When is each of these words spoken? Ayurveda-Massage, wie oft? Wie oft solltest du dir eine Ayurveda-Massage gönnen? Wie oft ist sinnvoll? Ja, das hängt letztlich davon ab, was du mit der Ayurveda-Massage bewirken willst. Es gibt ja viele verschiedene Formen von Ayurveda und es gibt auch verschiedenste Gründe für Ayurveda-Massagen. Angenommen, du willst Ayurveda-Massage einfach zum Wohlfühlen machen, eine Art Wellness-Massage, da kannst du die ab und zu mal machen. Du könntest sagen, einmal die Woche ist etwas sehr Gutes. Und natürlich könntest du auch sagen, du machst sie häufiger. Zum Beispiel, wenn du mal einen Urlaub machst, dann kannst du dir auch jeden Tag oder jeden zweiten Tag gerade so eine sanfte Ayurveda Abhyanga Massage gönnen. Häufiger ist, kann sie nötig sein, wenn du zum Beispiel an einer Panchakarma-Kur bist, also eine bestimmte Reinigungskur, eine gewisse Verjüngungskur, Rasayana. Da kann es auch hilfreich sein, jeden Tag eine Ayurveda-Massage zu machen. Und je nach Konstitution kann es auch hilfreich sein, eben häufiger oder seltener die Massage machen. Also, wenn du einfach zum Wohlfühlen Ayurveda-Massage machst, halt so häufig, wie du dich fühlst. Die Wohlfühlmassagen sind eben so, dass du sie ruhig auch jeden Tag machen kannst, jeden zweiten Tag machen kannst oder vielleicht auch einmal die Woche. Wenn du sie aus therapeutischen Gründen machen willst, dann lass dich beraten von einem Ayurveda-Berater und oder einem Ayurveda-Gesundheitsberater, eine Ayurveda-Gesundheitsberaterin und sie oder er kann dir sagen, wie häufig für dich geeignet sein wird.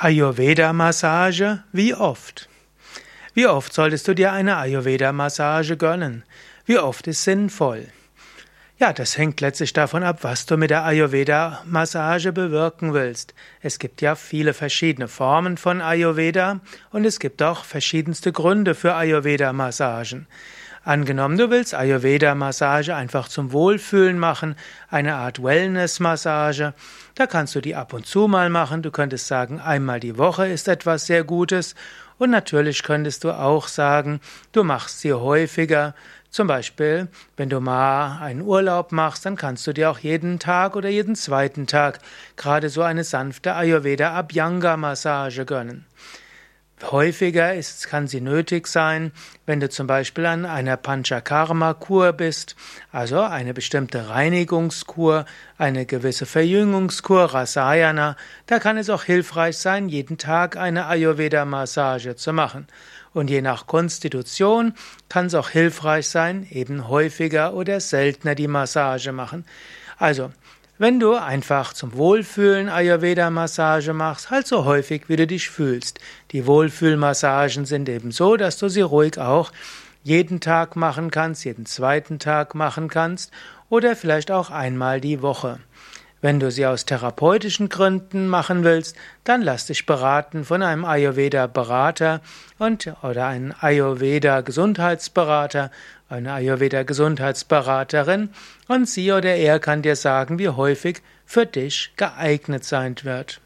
Ayurveda-Massage, 0.00 1.64
wie 1.72 1.92
oft? 1.92 2.48
Wie 3.34 3.48
oft 3.48 3.72
solltest 3.72 4.06
du 4.06 4.14
dir 4.14 4.30
eine 4.30 4.56
Ayurveda-Massage 4.56 5.76
gönnen? 5.76 6.22
Wie 6.66 6.78
oft 6.78 7.08
ist 7.08 7.24
sinnvoll? 7.24 7.88
Ja, 8.78 8.92
das 8.92 9.18
hängt 9.18 9.40
letztlich 9.40 9.72
davon 9.72 10.04
ab, 10.04 10.18
was 10.22 10.46
du 10.46 10.56
mit 10.56 10.70
der 10.70 10.84
Ayurveda-Massage 10.84 12.30
bewirken 12.30 12.94
willst. 12.94 13.34
Es 13.60 13.80
gibt 13.80 14.00
ja 14.00 14.14
viele 14.14 14.54
verschiedene 14.54 15.08
Formen 15.08 15.56
von 15.56 15.80
Ayurveda 15.80 16.60
und 16.92 17.04
es 17.04 17.18
gibt 17.18 17.42
auch 17.42 17.64
verschiedenste 17.64 18.30
Gründe 18.30 18.76
für 18.76 18.94
Ayurveda-Massagen. 18.94 20.28
Angenommen, 20.88 21.36
du 21.36 21.50
willst 21.50 21.74
Ayurveda-Massage 21.74 22.94
einfach 22.96 23.28
zum 23.28 23.52
Wohlfühlen 23.52 24.18
machen, 24.18 24.56
eine 24.88 25.16
Art 25.16 25.42
Wellness-Massage, 25.42 26.72
da 27.14 27.26
kannst 27.26 27.54
du 27.54 27.60
die 27.60 27.74
ab 27.74 27.92
und 27.92 28.06
zu 28.06 28.26
mal 28.26 28.48
machen. 28.48 28.80
Du 28.80 28.90
könntest 28.90 29.26
sagen, 29.26 29.60
einmal 29.60 30.00
die 30.00 30.16
Woche 30.16 30.48
ist 30.48 30.66
etwas 30.66 31.04
sehr 31.04 31.24
Gutes. 31.24 31.74
Und 32.16 32.30
natürlich 32.30 32.82
könntest 32.84 33.24
du 33.24 33.32
auch 33.32 33.68
sagen, 33.68 34.20
du 34.52 34.64
machst 34.64 35.00
sie 35.00 35.12
häufiger. 35.12 35.94
Zum 36.30 36.46
Beispiel, 36.46 37.08
wenn 37.36 37.50
du 37.50 37.60
mal 37.60 38.22
einen 38.22 38.40
Urlaub 38.40 38.90
machst, 38.90 39.26
dann 39.26 39.36
kannst 39.36 39.66
du 39.66 39.74
dir 39.74 39.90
auch 39.90 39.98
jeden 39.98 40.38
Tag 40.38 40.74
oder 40.74 40.88
jeden 40.88 41.16
zweiten 41.16 41.66
Tag 41.66 41.98
gerade 42.36 42.70
so 42.70 42.80
eine 42.80 43.04
sanfte 43.04 43.54
Ayurveda 43.54 44.14
Abhyanga 44.14 44.78
Massage 44.78 45.44
gönnen. 45.44 45.84
Häufiger 46.82 47.54
ist, 47.54 47.88
kann 47.88 48.06
sie 48.06 48.20
nötig 48.20 48.66
sein, 48.66 49.12
wenn 49.46 49.60
du 49.60 49.68
zum 49.68 49.86
Beispiel 49.86 50.26
an 50.26 50.46
einer 50.46 50.76
Panchakarma-Kur 50.76 52.12
bist, 52.12 52.56
also 52.92 53.20
eine 53.20 53.54
bestimmte 53.54 54.08
Reinigungskur, 54.08 55.24
eine 55.56 55.86
gewisse 55.86 56.26
Verjüngungskur, 56.26 57.34
Rasayana. 57.34 58.16
Da 58.46 58.58
kann 58.58 58.78
es 58.78 58.90
auch 58.90 59.04
hilfreich 59.04 59.58
sein, 59.58 59.88
jeden 59.88 60.18
Tag 60.18 60.56
eine 60.56 60.86
Ayurveda-Massage 60.86 62.16
zu 62.16 62.32
machen. 62.32 62.66
Und 63.12 63.30
je 63.30 63.42
nach 63.42 63.66
Konstitution 63.66 64.74
kann 65.08 65.26
es 65.26 65.34
auch 65.34 65.50
hilfreich 65.50 66.08
sein, 66.08 66.46
eben 66.50 66.88
häufiger 66.88 67.54
oder 67.54 67.80
seltener 67.80 68.34
die 68.34 68.48
Massage 68.48 69.12
machen. 69.12 69.44
Also, 69.96 70.30
wenn 70.78 71.00
du 71.00 71.14
einfach 71.14 71.72
zum 71.72 71.94
Wohlfühlen 71.94 72.68
Ayurveda-Massage 72.68 73.92
machst, 73.92 74.30
halt 74.30 74.46
so 74.46 74.64
häufig, 74.64 75.08
wie 75.08 75.16
du 75.16 75.26
dich 75.26 75.50
fühlst. 75.50 75.98
Die 76.30 76.46
Wohlfühlmassagen 76.46 77.66
sind 77.66 77.88
eben 77.88 78.12
so, 78.12 78.36
dass 78.36 78.58
du 78.58 78.68
sie 78.68 78.82
ruhig 78.82 79.18
auch 79.18 79.52
jeden 80.04 80.40
Tag 80.40 80.76
machen 80.76 81.10
kannst, 81.10 81.44
jeden 81.44 81.66
zweiten 81.66 82.18
Tag 82.18 82.54
machen 82.54 82.88
kannst 82.88 83.32
oder 83.68 83.96
vielleicht 83.96 84.30
auch 84.30 84.50
einmal 84.50 85.00
die 85.00 85.20
Woche. 85.20 85.58
Wenn 86.20 86.40
du 86.40 86.50
sie 86.50 86.66
aus 86.66 86.84
therapeutischen 86.84 87.68
Gründen 87.68 88.26
machen 88.26 88.64
willst, 88.64 88.96
dann 89.22 89.40
lass 89.40 89.66
dich 89.66 89.86
beraten 89.86 90.44
von 90.44 90.62
einem 90.62 90.84
Ayurveda-Berater 90.84 92.20
und 92.58 92.92
oder 93.02 93.26
einem 93.26 93.54
Ayurveda-Gesundheitsberater, 93.60 95.70
eine 96.08 96.32
Ayurveda-Gesundheitsberaterin 96.32 98.30
und 98.66 98.88
sie 98.88 99.12
oder 99.12 99.36
er 99.36 99.60
kann 99.60 99.82
dir 99.82 99.94
sagen, 99.94 100.40
wie 100.40 100.48
häufig 100.48 101.02
für 101.24 101.46
dich 101.46 101.92
geeignet 101.96 102.64
sein 102.64 102.96
wird. 103.02 103.40